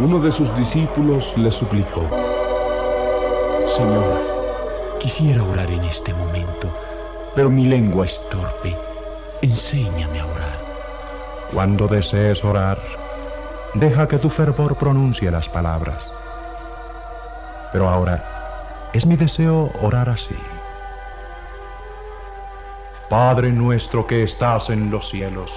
uno 0.00 0.18
de 0.18 0.32
sus 0.32 0.52
discípulos 0.56 1.24
le 1.36 1.52
suplicó, 1.52 2.02
Señor, 3.76 4.22
quisiera 4.98 5.44
orar 5.44 5.70
en 5.70 5.84
este 5.84 6.12
momento, 6.12 6.68
pero 7.36 7.50
mi 7.50 7.64
lengua 7.64 8.06
es 8.06 8.20
torpe. 8.28 8.74
Enséñame 9.40 10.18
a 10.18 10.26
orar. 10.26 10.58
Cuando 11.54 11.86
desees 11.86 12.42
orar, 12.42 12.80
deja 13.74 14.08
que 14.08 14.18
tu 14.18 14.28
fervor 14.28 14.74
pronuncie 14.74 15.30
las 15.30 15.48
palabras. 15.48 16.10
Pero 17.72 17.88
ahora, 17.88 18.37
es 18.92 19.04
mi 19.04 19.16
deseo 19.16 19.70
orar 19.82 20.08
así. 20.08 20.36
Padre 23.10 23.52
nuestro 23.52 24.06
que 24.06 24.22
estás 24.22 24.70
en 24.70 24.90
los 24.90 25.08
cielos, 25.10 25.50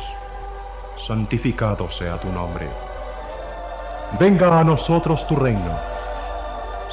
santificado 1.07 1.89
sea 1.91 2.17
tu 2.17 2.29
nombre. 2.29 2.67
Venga 4.19 4.59
a 4.59 4.63
nosotros 4.63 5.25
tu 5.27 5.35
reino. 5.35 5.77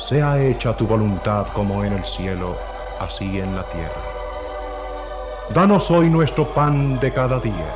Sea 0.08 0.40
hecha 0.40 0.76
tu 0.76 0.86
voluntad 0.86 1.48
como 1.52 1.84
en 1.84 1.92
el 1.92 2.04
cielo, 2.04 2.56
así 3.00 3.40
en 3.40 3.54
la 3.54 3.64
tierra. 3.64 4.02
Danos 5.50 5.90
hoy 5.90 6.08
nuestro 6.08 6.46
pan 6.54 6.98
de 7.00 7.12
cada 7.12 7.40
día 7.40 7.74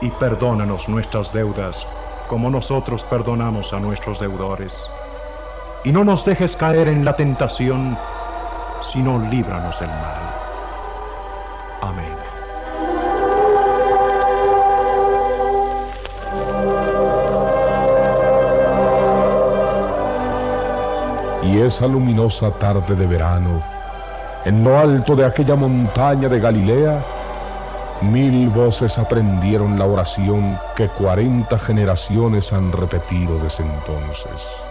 y 0.00 0.10
perdónanos 0.10 0.88
nuestras 0.88 1.32
deudas 1.32 1.76
como 2.28 2.50
nosotros 2.50 3.02
perdonamos 3.02 3.72
a 3.72 3.80
nuestros 3.80 4.18
deudores. 4.20 4.72
Y 5.84 5.90
no 5.90 6.04
nos 6.04 6.24
dejes 6.24 6.56
caer 6.56 6.86
en 6.86 7.04
la 7.04 7.16
tentación, 7.16 7.98
sino 8.92 9.18
líbranos 9.18 9.78
del 9.80 9.88
mal. 9.88 10.22
Amén. 11.80 12.22
Y 21.42 21.58
esa 21.58 21.88
luminosa 21.88 22.52
tarde 22.52 22.94
de 22.94 23.06
verano, 23.06 23.60
en 24.44 24.62
lo 24.62 24.78
alto 24.78 25.16
de 25.16 25.26
aquella 25.26 25.56
montaña 25.56 26.28
de 26.28 26.38
Galilea, 26.38 27.02
mil 28.02 28.48
voces 28.50 28.96
aprendieron 28.98 29.78
la 29.80 29.86
oración 29.86 30.56
que 30.76 30.86
cuarenta 30.86 31.58
generaciones 31.58 32.52
han 32.52 32.70
repetido 32.70 33.36
desde 33.40 33.64
entonces. 33.64 34.61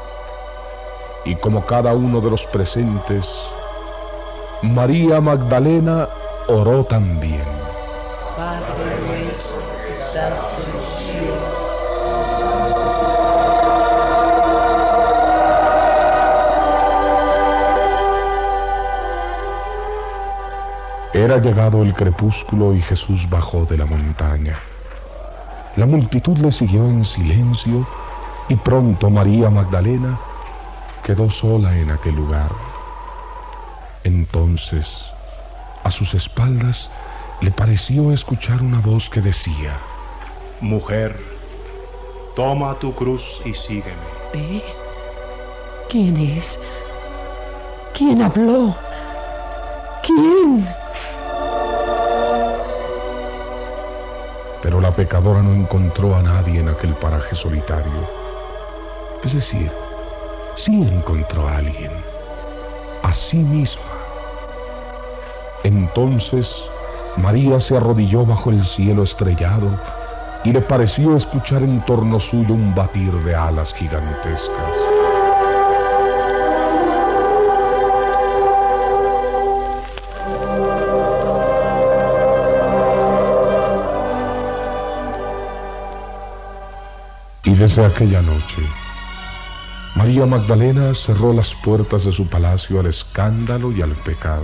Y 1.23 1.35
como 1.35 1.65
cada 1.65 1.93
uno 1.93 2.19
de 2.19 2.31
los 2.31 2.43
presentes, 2.45 3.27
María 4.63 5.21
Magdalena 5.21 6.07
oró 6.47 6.83
también. 6.83 7.43
Padre 8.35 8.99
nuestro 9.05 9.51
que 9.85 9.93
estás 9.93 10.39
en 10.57 10.73
los 10.73 11.03
cielos. 11.03 11.61
Era 21.13 21.37
llegado 21.37 21.83
el 21.83 21.93
crepúsculo 21.93 22.73
y 22.73 22.81
Jesús 22.81 23.29
bajó 23.29 23.65
de 23.65 23.77
la 23.77 23.85
montaña. 23.85 24.57
La 25.75 25.85
multitud 25.85 26.37
le 26.37 26.51
siguió 26.51 26.85
en 26.85 27.05
silencio 27.05 27.85
y 28.49 28.55
pronto 28.55 29.09
María 29.09 29.49
Magdalena 29.49 30.17
quedó 31.01 31.29
sola 31.31 31.77
en 31.77 31.91
aquel 31.91 32.15
lugar. 32.15 32.49
Entonces, 34.03 34.87
a 35.83 35.91
sus 35.91 36.13
espaldas, 36.13 36.89
le 37.41 37.51
pareció 37.51 38.11
escuchar 38.11 38.61
una 38.61 38.79
voz 38.79 39.09
que 39.09 39.21
decía, 39.21 39.77
Mujer, 40.59 41.19
toma 42.35 42.75
tu 42.75 42.93
cruz 42.93 43.23
y 43.45 43.53
sígueme. 43.53 44.11
¿Eh? 44.33 44.63
¿Quién 45.89 46.17
es? 46.17 46.57
¿Quién 47.93 48.21
habló? 48.21 48.75
¿Quién? 50.03 50.67
Pero 54.61 54.79
la 54.79 54.91
pecadora 54.91 55.41
no 55.41 55.53
encontró 55.53 56.15
a 56.15 56.21
nadie 56.21 56.59
en 56.59 56.69
aquel 56.69 56.93
paraje 56.93 57.35
solitario. 57.35 58.07
Es 59.23 59.33
decir, 59.33 59.71
sí 60.65 60.75
encontró 60.75 61.47
a 61.47 61.57
alguien, 61.57 61.91
a 63.01 63.13
sí 63.15 63.37
misma. 63.37 63.81
Entonces 65.63 66.47
María 67.17 67.59
se 67.59 67.77
arrodilló 67.77 68.25
bajo 68.25 68.51
el 68.51 68.65
cielo 68.65 69.03
estrellado 69.03 69.69
y 70.43 70.51
le 70.51 70.61
pareció 70.61 71.17
escuchar 71.17 71.63
en 71.63 71.81
torno 71.81 72.19
suyo 72.19 72.53
un 72.53 72.75
batir 72.75 73.11
de 73.11 73.35
alas 73.35 73.73
gigantescas. 73.73 74.41
Y 87.43 87.55
desde 87.55 87.83
aquella 87.83 88.21
noche, 88.21 88.60
María 90.11 90.25
Magdalena 90.25 90.93
cerró 90.93 91.31
las 91.31 91.53
puertas 91.63 92.03
de 92.03 92.11
su 92.11 92.27
palacio 92.27 92.81
al 92.81 92.87
escándalo 92.87 93.71
y 93.71 93.81
al 93.81 93.91
pecado. 93.91 94.43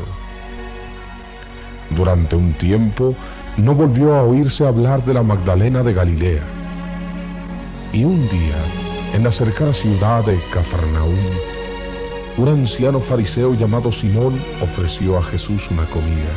Durante 1.89 2.37
un 2.37 2.53
tiempo 2.53 3.13
no 3.57 3.75
volvió 3.75 4.15
a 4.15 4.23
oírse 4.23 4.65
hablar 4.65 5.03
de 5.03 5.13
la 5.13 5.23
Magdalena 5.23 5.83
de 5.83 5.91
Galilea. 5.91 6.43
Y 7.91 8.05
un 8.05 8.29
día, 8.29 8.55
en 9.13 9.25
la 9.25 9.31
cercana 9.33 9.73
ciudad 9.73 10.23
de 10.23 10.39
Cafarnaúm, 10.53 11.19
un 12.37 12.47
anciano 12.47 13.01
fariseo 13.01 13.53
llamado 13.53 13.91
Simón 13.91 14.41
ofreció 14.61 15.17
a 15.17 15.23
Jesús 15.23 15.61
una 15.69 15.85
comida. 15.89 16.31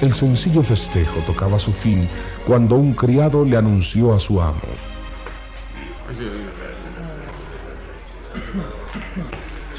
El 0.00 0.12
sencillo 0.14 0.64
festejo 0.64 1.20
tocaba 1.28 1.60
su 1.60 1.72
fin 1.74 2.08
cuando 2.44 2.74
un 2.74 2.92
criado 2.92 3.44
le 3.44 3.56
anunció 3.56 4.16
a 4.16 4.18
su 4.18 4.42
amo. 4.42 4.87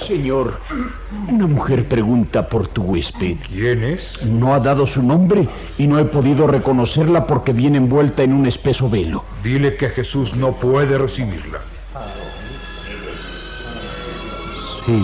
Señor, 0.09 0.59
una 1.27 1.45
mujer 1.45 1.87
pregunta 1.87 2.49
por 2.49 2.67
tu 2.67 2.81
huésped. 2.81 3.37
¿Quién 3.47 3.83
es? 3.83 4.19
No 4.23 4.55
ha 4.55 4.59
dado 4.59 4.87
su 4.87 5.03
nombre 5.03 5.47
y 5.77 5.85
no 5.85 5.99
he 5.99 6.05
podido 6.05 6.47
reconocerla 6.47 7.27
porque 7.27 7.53
viene 7.53 7.77
envuelta 7.77 8.23
en 8.23 8.33
un 8.33 8.47
espeso 8.47 8.89
velo. 8.89 9.23
Dile 9.43 9.75
que 9.75 9.89
Jesús 9.89 10.35
no 10.35 10.53
puede 10.53 10.97
recibirla. 10.97 11.59
Sí, 14.83 14.99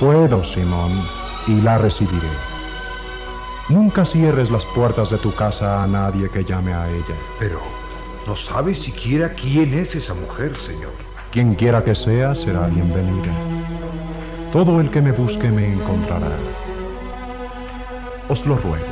puedo, 0.00 0.42
Simón, 0.44 1.06
y 1.46 1.60
la 1.60 1.76
recibiré. 1.76 2.30
Nunca 3.68 4.06
cierres 4.06 4.50
las 4.50 4.64
puertas 4.74 5.10
de 5.10 5.18
tu 5.18 5.34
casa 5.34 5.82
a 5.82 5.86
nadie 5.86 6.30
que 6.30 6.42
llame 6.42 6.72
a 6.72 6.88
ella. 6.88 7.16
Pero 7.38 7.60
no 8.26 8.34
sabe 8.34 8.74
siquiera 8.74 9.34
quién 9.34 9.74
es 9.74 9.94
esa 9.94 10.14
mujer, 10.14 10.56
Señor. 10.66 10.92
Quien 11.30 11.54
quiera 11.54 11.84
que 11.84 11.94
sea, 11.94 12.34
será 12.34 12.68
bienvenida. 12.68 13.32
Todo 14.54 14.80
el 14.80 14.88
que 14.88 15.02
me 15.02 15.10
busque 15.10 15.50
me 15.50 15.66
encontrará. 15.66 16.30
Os 18.28 18.46
lo 18.46 18.54
ruego. 18.54 18.86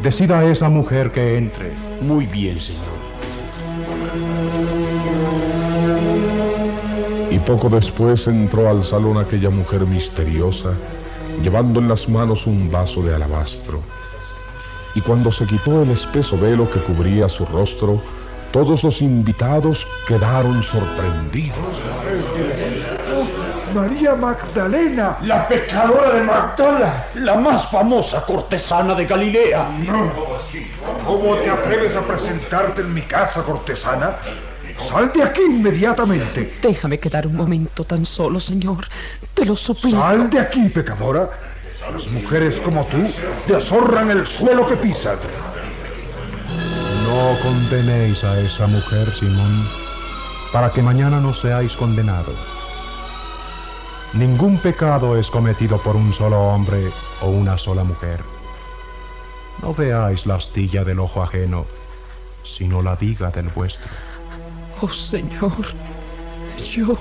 Decida 0.00 0.38
a 0.38 0.44
esa 0.44 0.68
mujer 0.68 1.10
que 1.10 1.36
entre. 1.38 1.72
Muy 2.00 2.26
bien, 2.26 2.60
Señor. 2.60 2.84
Y 7.32 7.38
poco 7.40 7.68
después 7.68 8.28
entró 8.28 8.70
al 8.70 8.84
salón 8.84 9.18
aquella 9.18 9.50
mujer 9.50 9.80
misteriosa, 9.86 10.70
llevando 11.42 11.80
en 11.80 11.88
las 11.88 12.08
manos 12.08 12.46
un 12.46 12.70
vaso 12.70 13.02
de 13.02 13.12
alabastro. 13.12 13.80
Y 14.94 15.00
cuando 15.00 15.32
se 15.32 15.46
quitó 15.46 15.82
el 15.82 15.90
espeso 15.90 16.38
velo 16.38 16.70
que 16.70 16.78
cubría 16.78 17.28
su 17.28 17.44
rostro, 17.44 18.00
todos 18.52 18.84
los 18.84 19.02
invitados 19.02 19.84
quedaron 20.06 20.62
sorprendidos. 20.62 21.58
María 23.74 24.14
Magdalena. 24.14 25.18
La 25.22 25.48
pecadora 25.48 26.14
de 26.14 26.22
Magdala, 26.22 27.06
la 27.14 27.34
más 27.34 27.68
famosa 27.70 28.24
cortesana 28.24 28.94
de 28.94 29.04
Galilea. 29.04 29.66
¿Cómo 31.04 31.34
te 31.34 31.50
atreves 31.50 31.96
a 31.96 32.02
presentarte 32.02 32.82
en 32.82 32.94
mi 32.94 33.02
casa, 33.02 33.42
cortesana? 33.42 34.12
Sal 34.88 35.10
de 35.12 35.24
aquí 35.24 35.40
inmediatamente. 35.42 36.58
Déjame 36.62 36.98
quedar 36.98 37.26
un 37.26 37.34
momento 37.34 37.84
tan 37.84 38.06
solo, 38.06 38.38
señor. 38.38 38.86
Te 39.34 39.44
lo 39.44 39.56
suplico. 39.56 39.98
Sal 39.98 40.30
de 40.30 40.38
aquí, 40.38 40.68
pecadora. 40.68 41.28
Las 41.92 42.06
mujeres 42.06 42.54
como 42.60 42.86
tú 42.86 43.12
deshonran 43.46 44.10
el 44.10 44.26
suelo 44.26 44.68
que 44.68 44.76
pisan. 44.76 45.16
No 47.02 47.38
condenéis 47.42 48.22
a 48.22 48.38
esa 48.38 48.66
mujer, 48.68 49.12
Simón, 49.18 49.68
para 50.52 50.70
que 50.70 50.80
mañana 50.80 51.20
no 51.20 51.34
seáis 51.34 51.72
condenados. 51.72 52.53
Ningún 54.14 54.58
pecado 54.58 55.18
es 55.18 55.26
cometido 55.26 55.82
por 55.82 55.96
un 55.96 56.14
solo 56.14 56.40
hombre 56.40 56.92
o 57.20 57.30
una 57.30 57.58
sola 57.58 57.82
mujer. 57.82 58.20
No 59.60 59.74
veáis 59.74 60.24
la 60.24 60.36
astilla 60.36 60.84
del 60.84 61.00
ojo 61.00 61.20
ajeno, 61.20 61.66
sino 62.44 62.80
la 62.80 62.94
viga 62.94 63.30
del 63.30 63.48
vuestro. 63.48 63.90
Oh, 64.80 64.88
señor. 64.88 65.52
Yo... 66.70 66.96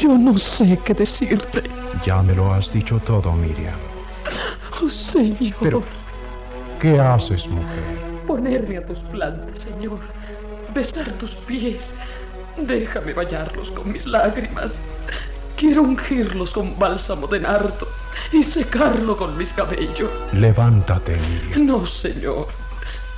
Yo 0.00 0.16
no 0.16 0.38
sé 0.38 0.78
qué 0.84 0.94
decirte. 0.94 1.64
Ya 2.04 2.22
me 2.22 2.34
lo 2.34 2.52
has 2.52 2.72
dicho 2.72 3.00
todo, 3.00 3.32
Miriam. 3.32 3.74
Oh, 4.80 4.88
señor. 4.88 5.54
Pero, 5.60 5.82
¿qué 6.80 7.00
haces, 7.00 7.44
mujer? 7.48 7.82
Ponerme 8.24 8.76
a 8.78 8.86
tus 8.86 8.98
plantas, 9.10 9.64
señor. 9.64 9.98
Besar 10.72 11.10
tus 11.14 11.30
pies. 11.46 11.92
Déjame 12.56 13.12
bañarlos 13.12 13.70
con 13.72 13.92
mis 13.92 14.06
lágrimas. 14.06 14.72
Quiero 15.56 15.82
ungirlos 15.82 16.50
con 16.50 16.78
bálsamo 16.78 17.26
de 17.26 17.40
nardo 17.40 17.88
y 18.30 18.42
secarlo 18.42 19.16
con 19.16 19.38
mis 19.38 19.48
cabellos. 19.50 20.10
Levántate, 20.32 21.16
Miriam. 21.16 21.66
No, 21.66 21.86
Señor. 21.86 22.48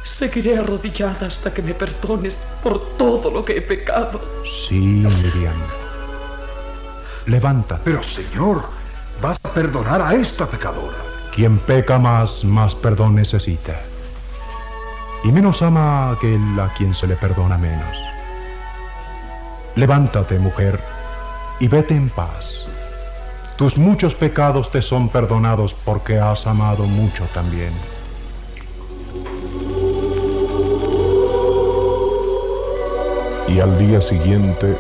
Seguiré 0.05 0.59
arrodillada 0.59 1.27
hasta 1.27 1.53
que 1.53 1.62
me 1.62 1.74
perdones 1.74 2.37
por 2.62 2.96
todo 2.96 3.31
lo 3.31 3.44
que 3.44 3.57
he 3.59 3.61
pecado. 3.61 4.20
Sí, 4.68 4.79
Miriam. 4.79 5.61
Levántate. 7.27 7.83
Pero, 7.85 8.03
Señor, 8.05 8.62
vas 9.20 9.38
a 9.42 9.48
perdonar 9.48 10.01
a 10.01 10.14
esta 10.14 10.46
pecadora. 10.46 10.96
Quien 11.35 11.59
peca 11.59 11.98
más, 11.98 12.44
más 12.44 12.74
perdón 12.77 13.16
necesita. 13.16 13.81
Y 15.24 15.33
menos 15.33 15.61
ama 15.61 16.09
a 16.09 16.12
aquel 16.12 16.61
a 16.61 16.72
quien 16.74 16.94
se 16.94 17.09
le 17.09 17.16
perdona 17.16 17.59
menos. 17.59 17.96
Levántate, 19.74 20.38
mujer, 20.38 20.81
y 21.61 21.68
vete 21.68 21.94
en 21.94 22.09
paz. 22.09 22.66
Tus 23.57 23.77
muchos 23.77 24.14
pecados 24.14 24.71
te 24.71 24.83
son 24.83 25.09
perdonados 25.09 25.75
porque 25.85 26.18
has 26.18 26.47
amado 26.47 26.85
mucho 26.85 27.25
también. 27.35 27.73
Y 33.49 33.61
al 33.61 33.79
día 33.79 34.01
siguiente, 34.01 34.77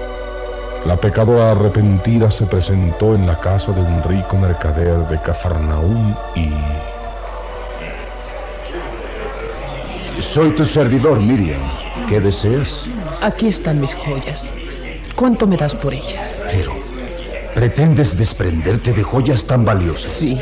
la 0.86 0.96
pecadora 0.96 1.52
arrepentida 1.52 2.30
se 2.30 2.46
presentó 2.46 3.14
en 3.14 3.26
la 3.26 3.40
casa 3.40 3.72
de 3.72 3.80
un 3.80 4.02
rico 4.04 4.36
mercader 4.36 4.98
de 5.08 5.20
Cafarnaúm 5.22 6.14
y... 6.36 6.50
Soy 10.22 10.50
tu 10.50 10.64
servidor, 10.64 11.18
Miriam. 11.20 11.62
¿Qué 12.08 12.20
deseas? 12.20 12.84
Aquí 13.22 13.48
están 13.48 13.80
mis 13.80 13.94
joyas. 13.94 14.46
¿Cuánto 15.16 15.46
me 15.46 15.56
das 15.56 15.74
por 15.74 15.92
ellas? 15.92 16.37
Pero, 16.50 16.72
¿pretendes 17.54 18.16
desprenderte 18.16 18.92
de 18.92 19.02
joyas 19.02 19.44
tan 19.44 19.64
valiosas? 19.64 20.10
Sí, 20.10 20.38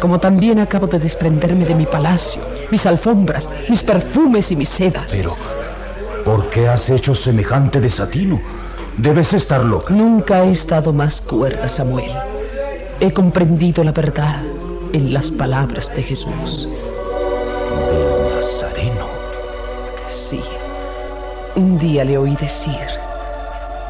como 0.00 0.20
también 0.20 0.60
acabo 0.60 0.86
de 0.86 0.98
desprenderme 0.98 1.64
de 1.64 1.74
mi 1.74 1.86
palacio, 1.86 2.42
mis 2.70 2.86
alfombras, 2.86 3.48
mis 3.68 3.82
perfumes 3.82 4.50
y 4.50 4.56
mis 4.56 4.68
sedas. 4.68 5.10
Pero, 5.10 5.36
¿por 6.24 6.50
qué 6.50 6.68
has 6.68 6.88
hecho 6.90 7.14
semejante 7.14 7.80
desatino? 7.80 8.40
Debes 8.96 9.32
estar 9.32 9.64
loca. 9.64 9.92
Nunca 9.92 10.44
he 10.44 10.52
estado 10.52 10.92
más 10.92 11.20
cuerda, 11.20 11.68
Samuel. 11.68 12.12
He 13.00 13.12
comprendido 13.12 13.82
la 13.82 13.92
verdad 13.92 14.36
en 14.92 15.12
las 15.12 15.30
palabras 15.30 15.90
de 15.96 16.02
Jesús. 16.02 16.68
¿Del 17.90 18.36
Nazareno? 18.36 19.06
Sí. 20.10 20.40
Un 21.56 21.78
día 21.78 22.04
le 22.04 22.18
oí 22.18 22.36
decir, 22.36 22.78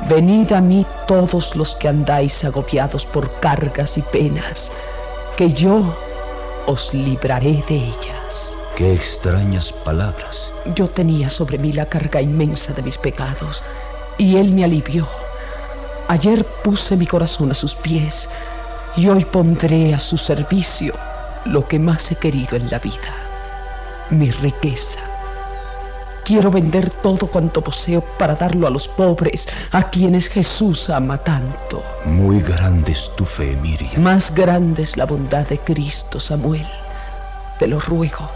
venid 0.08 0.52
a 0.52 0.60
mí 0.60 0.86
todos 1.06 1.54
los 1.56 1.74
que 1.76 1.88
andáis 1.88 2.44
agobiados 2.44 3.06
por 3.06 3.30
cargas 3.40 3.96
y 3.96 4.02
penas, 4.02 4.70
que 5.36 5.52
yo 5.52 5.94
os 6.66 6.92
libraré 6.92 7.64
de 7.68 7.76
ellas. 7.76 8.54
Qué 8.76 8.94
extrañas 8.94 9.72
palabras. 9.84 10.40
Yo 10.74 10.88
tenía 10.88 11.28
sobre 11.30 11.58
mí 11.58 11.72
la 11.72 11.86
carga 11.86 12.20
inmensa 12.20 12.72
de 12.72 12.82
mis 12.82 12.98
pecados 12.98 13.62
y 14.18 14.36
Él 14.36 14.52
me 14.52 14.64
alivió. 14.64 15.06
Ayer 16.08 16.44
puse 16.44 16.96
mi 16.96 17.06
corazón 17.06 17.50
a 17.50 17.54
sus 17.54 17.74
pies 17.74 18.28
y 18.96 19.08
hoy 19.08 19.24
pondré 19.24 19.94
a 19.94 19.98
su 19.98 20.18
servicio 20.18 20.94
lo 21.44 21.66
que 21.66 21.78
más 21.78 22.10
he 22.10 22.16
querido 22.16 22.56
en 22.56 22.70
la 22.70 22.78
vida, 22.78 23.14
mi 24.10 24.30
riqueza. 24.30 25.03
Quiero 26.24 26.50
vender 26.50 26.88
todo 26.88 27.26
cuanto 27.26 27.60
poseo 27.60 28.00
para 28.18 28.34
darlo 28.34 28.66
a 28.66 28.70
los 28.70 28.88
pobres, 28.88 29.46
a 29.72 29.90
quienes 29.90 30.28
Jesús 30.28 30.88
ama 30.88 31.18
tanto. 31.18 31.82
Muy 32.06 32.40
grande 32.40 32.92
es 32.92 33.10
tu 33.14 33.26
fe, 33.26 33.54
Miriam. 33.60 34.02
Más 34.02 34.34
grande 34.34 34.84
es 34.84 34.96
la 34.96 35.04
bondad 35.04 35.46
de 35.46 35.58
Cristo, 35.58 36.18
Samuel. 36.18 36.66
Te 37.58 37.66
lo 37.66 37.78
ruego, 37.78 38.30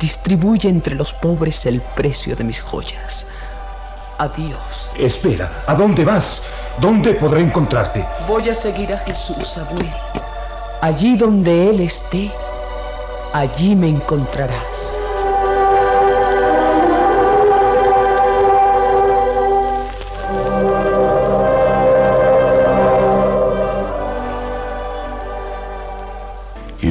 distribuye 0.00 0.70
entre 0.70 0.94
los 0.94 1.12
pobres 1.12 1.66
el 1.66 1.82
precio 1.82 2.34
de 2.34 2.44
mis 2.44 2.62
joyas. 2.62 3.26
Adiós. 4.16 4.88
Espera, 4.98 5.64
¿a 5.66 5.74
dónde 5.74 6.06
vas? 6.06 6.42
¿Dónde 6.80 7.12
podré 7.12 7.42
encontrarte? 7.42 8.06
Voy 8.26 8.48
a 8.48 8.54
seguir 8.54 8.90
a 8.94 8.98
Jesús, 9.00 9.48
Samuel. 9.52 9.92
Allí 10.80 11.16
donde 11.18 11.68
Él 11.68 11.80
esté, 11.80 12.32
allí 13.34 13.76
me 13.76 13.88
encontrarás. 13.88 14.77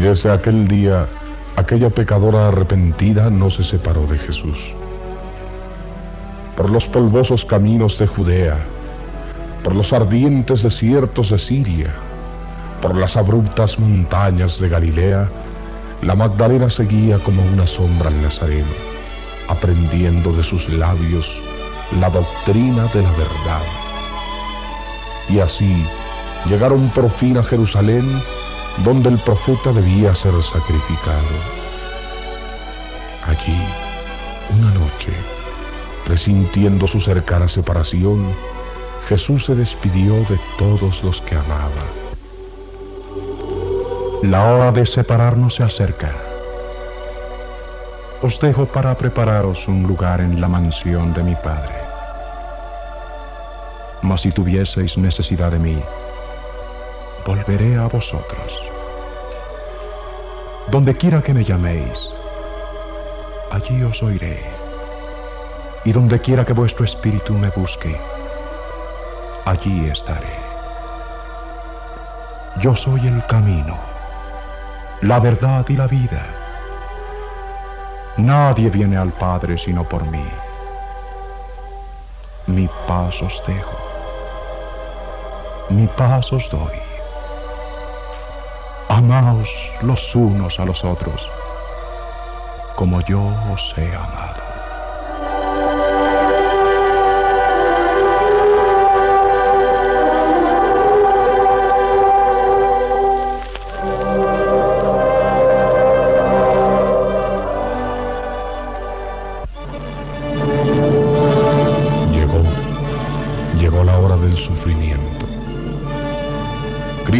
Desde 0.08 0.32
aquel 0.32 0.70
día, 0.70 1.06
aquella 1.58 1.90
pecadora 1.90 2.48
arrepentida 2.48 3.30
no 3.30 3.50
se 3.50 3.62
separó 3.62 4.08
de 4.08 4.18
Jesús. 4.18 4.58
Por 6.56 6.70
los 6.70 6.86
polvosos 6.86 7.44
caminos 7.44 8.00
de 8.00 8.08
Judea, 8.08 8.58
por 9.66 9.76
los 9.76 9.92
ardientes 9.92 10.64
desiertos 10.64 11.32
de 11.32 11.38
Siria, 11.38 11.94
por 12.82 12.96
las 12.96 13.18
abruptas 13.18 13.78
montañas 13.80 14.62
de 14.62 14.70
Galilea, 14.70 15.28
la 16.02 16.16
Magdalena 16.16 16.70
seguía 16.70 17.20
como 17.20 17.44
una 17.44 17.68
sombra 17.68 18.08
al 18.08 18.22
Nazareno, 18.22 18.72
aprendiendo 19.50 20.32
de 20.32 20.44
sus 20.46 20.70
labios 20.70 21.30
la 22.00 22.10
doctrina 22.10 22.86
de 22.94 23.02
la 23.02 23.12
verdad. 23.12 23.64
Y 25.28 25.40
así 25.40 25.86
llegaron 26.46 26.88
por 26.92 27.12
fin 27.12 27.38
a 27.38 27.44
Jerusalén, 27.44 28.24
donde 28.84 29.10
el 29.10 29.20
profeta 29.20 29.72
debía 29.72 30.14
ser 30.14 30.34
sacrificado. 30.44 31.26
Allí, 33.26 33.66
una 34.58 34.72
noche, 34.72 35.12
presintiendo 36.06 36.88
su 36.88 37.02
cercana 37.02 37.50
separación, 37.50 38.34
Jesús 39.10 39.46
se 39.46 39.56
despidió 39.56 40.16
de 40.30 40.40
todos 40.58 41.04
los 41.04 41.22
que 41.22 41.36
amaba. 41.36 41.86
La 44.24 44.46
hora 44.46 44.72
de 44.72 44.86
separarnos 44.86 45.56
se 45.56 45.64
acerca. 45.64 46.12
Os 48.22 48.40
dejo 48.40 48.66
para 48.66 48.96
prepararos 48.96 49.68
un 49.68 49.84
lugar 49.84 50.22
en 50.22 50.42
la 50.42 50.48
mansión 50.48 51.14
de 51.14 51.24
mi 51.24 51.36
Padre. 51.36 51.76
Mas 54.02 54.22
si 54.22 54.32
tuvieseis 54.32 54.98
necesidad 54.98 55.52
de 55.52 55.60
mí, 55.60 55.78
volveré 57.26 57.78
a 57.78 57.88
vosotros. 57.88 58.67
Donde 60.70 60.96
quiera 60.98 61.22
que 61.22 61.34
me 61.34 61.46
llaméis, 61.46 61.98
allí 63.52 63.82
os 63.84 64.04
oiré. 64.04 64.44
Y 65.86 65.94
donde 65.94 66.20
quiera 66.20 66.44
que 66.44 66.52
vuestro 66.52 66.84
espíritu 66.84 67.34
me 67.34 67.50
busque, 67.52 67.98
allí 69.46 69.90
estaré. 69.90 70.36
Yo 72.62 72.76
soy 72.76 73.08
el 73.08 73.26
camino, 73.28 73.78
la 75.02 75.20
verdad 75.20 75.64
y 75.70 75.78
la 75.78 75.88
vida. 75.88 76.26
Nadie 78.18 78.70
viene 78.70 78.98
al 78.98 79.14
Padre 79.14 79.58
sino 79.58 79.86
por 79.86 80.06
mí. 80.08 80.26
Mi 82.48 82.68
paz 82.88 83.16
os 83.22 83.42
dejo, 83.48 83.78
mi 85.70 85.88
paz 85.88 86.34
os 86.34 86.50
doy. 86.50 86.87
Amaos 88.98 89.48
los 89.84 90.16
unos 90.16 90.60
a 90.60 90.66
los 90.66 90.84
otros, 90.84 91.30
como 92.76 93.00
yo 93.02 93.22
os 93.54 93.78
he 93.78 93.94
amado. 93.94 94.27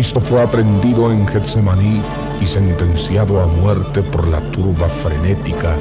Cristo 0.08 0.22
fue 0.30 0.42
aprendido 0.42 1.12
en 1.12 1.28
Getsemaní 1.28 2.02
y 2.40 2.48
sentenciado 2.48 3.42
a 3.42 3.46
muerte 3.46 4.02
por 4.02 4.26
la 4.26 4.40
turba 4.52 4.88
frenética 5.04 5.76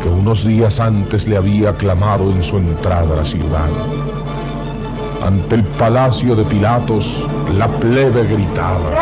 que 0.00 0.08
unos 0.08 0.46
días 0.46 0.78
antes 0.78 1.26
le 1.26 1.36
había 1.36 1.72
clamado 1.74 2.30
en 2.30 2.40
su 2.44 2.56
entrada 2.56 3.12
a 3.12 3.16
la 3.16 3.24
ciudad. 3.24 3.68
Ante 5.26 5.56
el 5.56 5.64
palacio 5.64 6.36
de 6.36 6.44
Pilatos, 6.44 7.04
la 7.58 7.66
plebe 7.66 8.22
gritaba. 8.28 8.92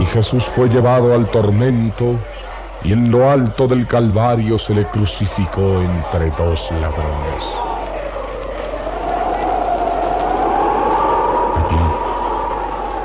Y 0.00 0.04
Jesús 0.06 0.42
fue 0.56 0.70
llevado 0.70 1.12
al 1.12 1.26
tormento 1.26 2.16
y 2.84 2.92
en 2.92 3.10
lo 3.10 3.30
alto 3.30 3.68
del 3.68 3.86
Calvario 3.86 4.58
se 4.58 4.74
le 4.74 4.84
crucificó 4.86 5.80
entre 5.80 6.30
dos 6.30 6.68
ladrones. 6.80 7.44
Allí, 11.56 11.78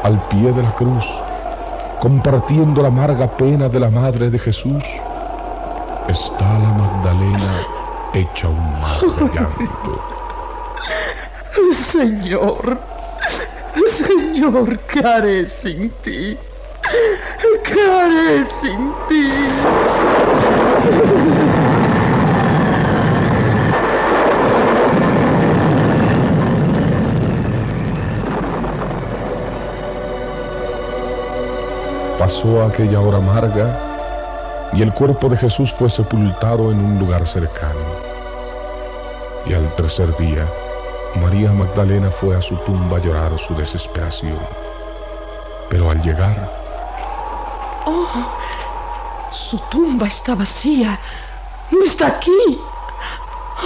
al 0.03 0.19
pie 0.29 0.51
de 0.51 0.63
la 0.63 0.71
cruz, 0.71 1.05
compartiendo 2.01 2.81
la 2.81 2.87
amarga 2.87 3.27
pena 3.27 3.69
de 3.69 3.79
la 3.79 3.89
Madre 3.89 4.29
de 4.29 4.39
Jesús, 4.39 4.83
está 6.07 6.45
la 6.59 6.69
Magdalena 6.69 7.61
hecha 8.13 8.47
un 8.47 8.81
mar 8.81 8.99
de 8.99 9.35
llanto. 9.35 10.01
Señor, 11.91 12.77
Señor, 13.97 14.79
¿qué 14.79 14.99
haré 14.99 15.47
sin 15.47 15.89
ti? 16.03 16.37
¿Qué 17.67 17.81
haré 17.81 18.45
sin 18.61 18.93
ti? 19.09 19.29
Pasó 32.17 32.63
aquella 32.63 33.01
hora 33.01 33.17
amarga 33.17 33.77
y 34.71 34.81
el 34.81 34.93
cuerpo 34.93 35.27
de 35.27 35.35
Jesús 35.35 35.73
fue 35.77 35.89
sepultado 35.89 36.71
en 36.71 36.79
un 36.79 36.99
lugar 36.99 37.27
cercano. 37.27 37.79
Y 39.45 39.53
al 39.53 39.75
tercer 39.75 40.15
día, 40.15 40.45
María 41.21 41.51
Magdalena 41.51 42.11
fue 42.11 42.33
a 42.33 42.41
su 42.41 42.55
tumba 42.57 42.97
a 42.97 43.01
llorar 43.01 43.31
su 43.45 43.55
desesperación. 43.55 44.39
Pero 45.69 45.91
al 45.91 46.01
llegar... 46.01 46.66
¡Oh! 47.89 48.09
Su 49.31 49.57
tumba 49.71 50.07
está 50.07 50.35
vacía. 50.35 50.99
No 51.71 51.85
está 51.85 52.07
aquí. 52.07 52.59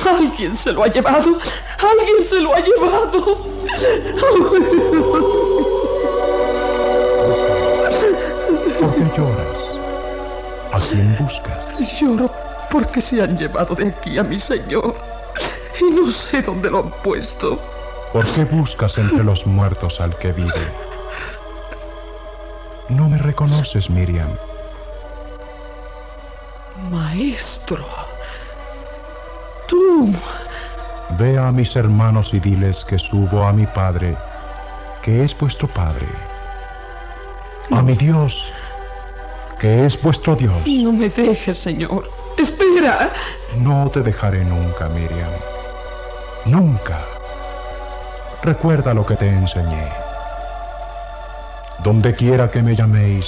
Alguien 0.08 0.56
se 0.56 0.72
lo 0.72 0.84
ha 0.84 0.88
llevado. 0.88 1.40
Alguien 1.80 2.24
se 2.30 2.40
lo 2.40 2.54
ha 2.54 2.60
llevado. 2.60 3.38
¿Por 8.80 8.96
qué 8.96 9.06
lloras? 9.18 9.62
¿A 10.72 10.80
quién 10.88 11.18
buscas? 11.20 12.00
Lloro 12.00 12.30
porque 12.70 13.02
se 13.02 13.24
han 13.24 13.36
llevado 13.38 13.74
de 13.74 13.88
aquí 13.88 14.20
a 14.20 14.24
mi 14.24 14.40
señor. 14.40 14.96
Y 15.80 15.86
no 15.86 16.12
sé 16.12 16.44
dónde 16.44 16.70
lo 16.70 16.80
han 16.80 16.92
puesto. 17.04 17.60
¿Por 18.14 18.26
qué 18.34 18.46
buscas 18.46 18.96
entre 19.00 19.24
los 19.24 19.48
muertos 19.48 20.00
al 20.00 20.16
que 20.18 20.32
vive? 20.32 20.91
No 22.96 23.08
me 23.10 23.18
reconoces, 23.18 23.90
Miriam. 23.90 24.30
Maestro. 26.90 27.86
Tú. 29.68 30.14
Ve 31.18 31.38
a 31.38 31.52
mis 31.52 31.76
hermanos 31.76 32.34
y 32.34 32.40
diles 32.40 32.84
que 32.86 32.98
subo 32.98 33.44
a 33.44 33.54
mi 33.54 33.66
Padre, 33.66 34.16
que 35.02 35.24
es 35.24 35.38
vuestro 35.38 35.68
Padre. 35.68 36.08
A 37.72 37.82
mi 37.82 37.94
Dios, 37.96 38.46
que 39.60 39.86
es 39.86 40.02
vuestro 40.02 40.36
Dios. 40.36 40.56
No 40.66 40.92
me 40.92 41.10
dejes, 41.10 41.58
Señor. 41.58 42.10
Espera. 42.38 43.14
No 43.58 43.90
te 43.90 44.02
dejaré 44.02 44.44
nunca, 44.44 44.90
Miriam. 44.90 45.32
Nunca. 46.46 47.00
Recuerda 48.44 48.94
lo 48.94 49.06
que 49.06 49.16
te 49.16 49.28
enseñé. 49.28 50.01
Donde 51.84 52.16
quiera 52.16 52.52
que 52.52 52.62
me 52.62 52.76
llaméis, 52.76 53.26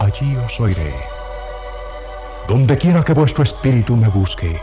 allí 0.00 0.36
os 0.36 0.58
oiré. 0.58 0.94
Donde 2.48 2.76
quiera 2.76 3.04
que 3.04 3.12
vuestro 3.12 3.44
espíritu 3.44 3.94
me 3.96 4.08
busque, 4.08 4.60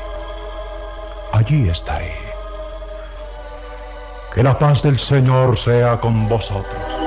allí 1.31 1.69
estaré. 1.69 2.13
Que 4.33 4.43
la 4.43 4.59
paz 4.59 4.83
del 4.83 4.99
Señor 4.99 5.57
sea 5.57 5.97
con 5.97 6.27
vosotros. 6.27 7.00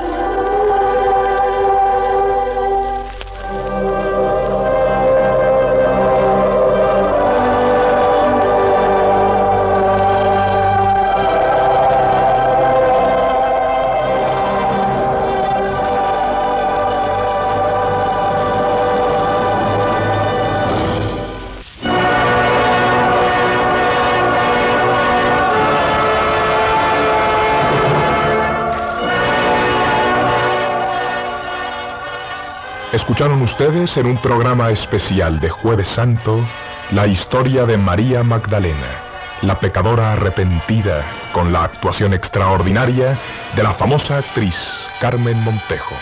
Escucharon 33.05 33.43
ustedes 33.43 33.97
en 33.97 34.07
un 34.07 34.17
programa 34.17 34.71
especial 34.71 35.39
de 35.39 35.47
Jueves 35.47 35.87
Santo 35.89 36.43
la 36.89 37.05
historia 37.05 37.67
de 37.67 37.77
María 37.77 38.23
Magdalena, 38.23 38.99
la 39.43 39.59
pecadora 39.59 40.13
arrepentida, 40.13 41.05
con 41.31 41.53
la 41.53 41.65
actuación 41.65 42.15
extraordinaria 42.15 43.15
de 43.55 43.61
la 43.61 43.75
famosa 43.75 44.17
actriz 44.17 44.55
Carmen 44.99 45.39
Montejo. 45.41 45.93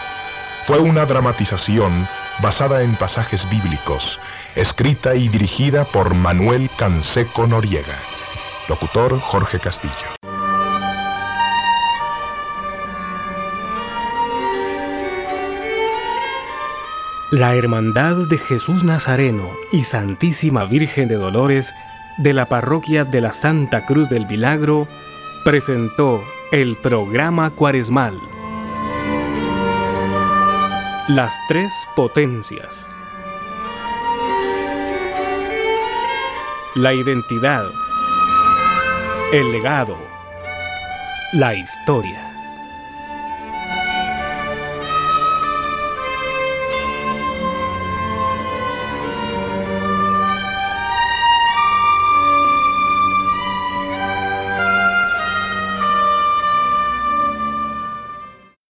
Fue 0.65 0.79
una 0.79 1.05
dramatización 1.05 2.07
basada 2.41 2.83
en 2.83 2.95
pasajes 2.95 3.49
bíblicos, 3.49 4.17
escrita 4.55 5.13
y 5.13 5.27
dirigida 5.27 5.83
por 5.83 6.13
Manuel 6.13 6.69
Canseco 6.77 7.45
Noriega. 7.47 7.99
Locutor 8.69 9.19
Jorge 9.19 9.59
Castillo. 9.59 10.32
La 17.33 17.55
Hermandad 17.55 18.27
de 18.27 18.37
Jesús 18.37 18.83
Nazareno 18.83 19.49
y 19.71 19.85
Santísima 19.85 20.65
Virgen 20.65 21.07
de 21.07 21.15
Dolores 21.15 21.73
de 22.17 22.31
la 22.31 22.45
Parroquia 22.45 23.05
de 23.05 23.21
la 23.21 23.33
Santa 23.33 23.87
Cruz 23.87 24.07
del 24.07 24.27
Milagro 24.27 24.87
presentó 25.43 26.23
el 26.51 26.77
programa 26.77 27.49
cuaresmal. 27.49 28.19
Las 31.07 31.35
tres 31.47 31.73
potencias. 31.95 32.87
La 36.75 36.93
identidad. 36.93 37.65
El 39.31 39.51
legado. 39.51 39.97
La 41.33 41.55
historia. 41.55 42.22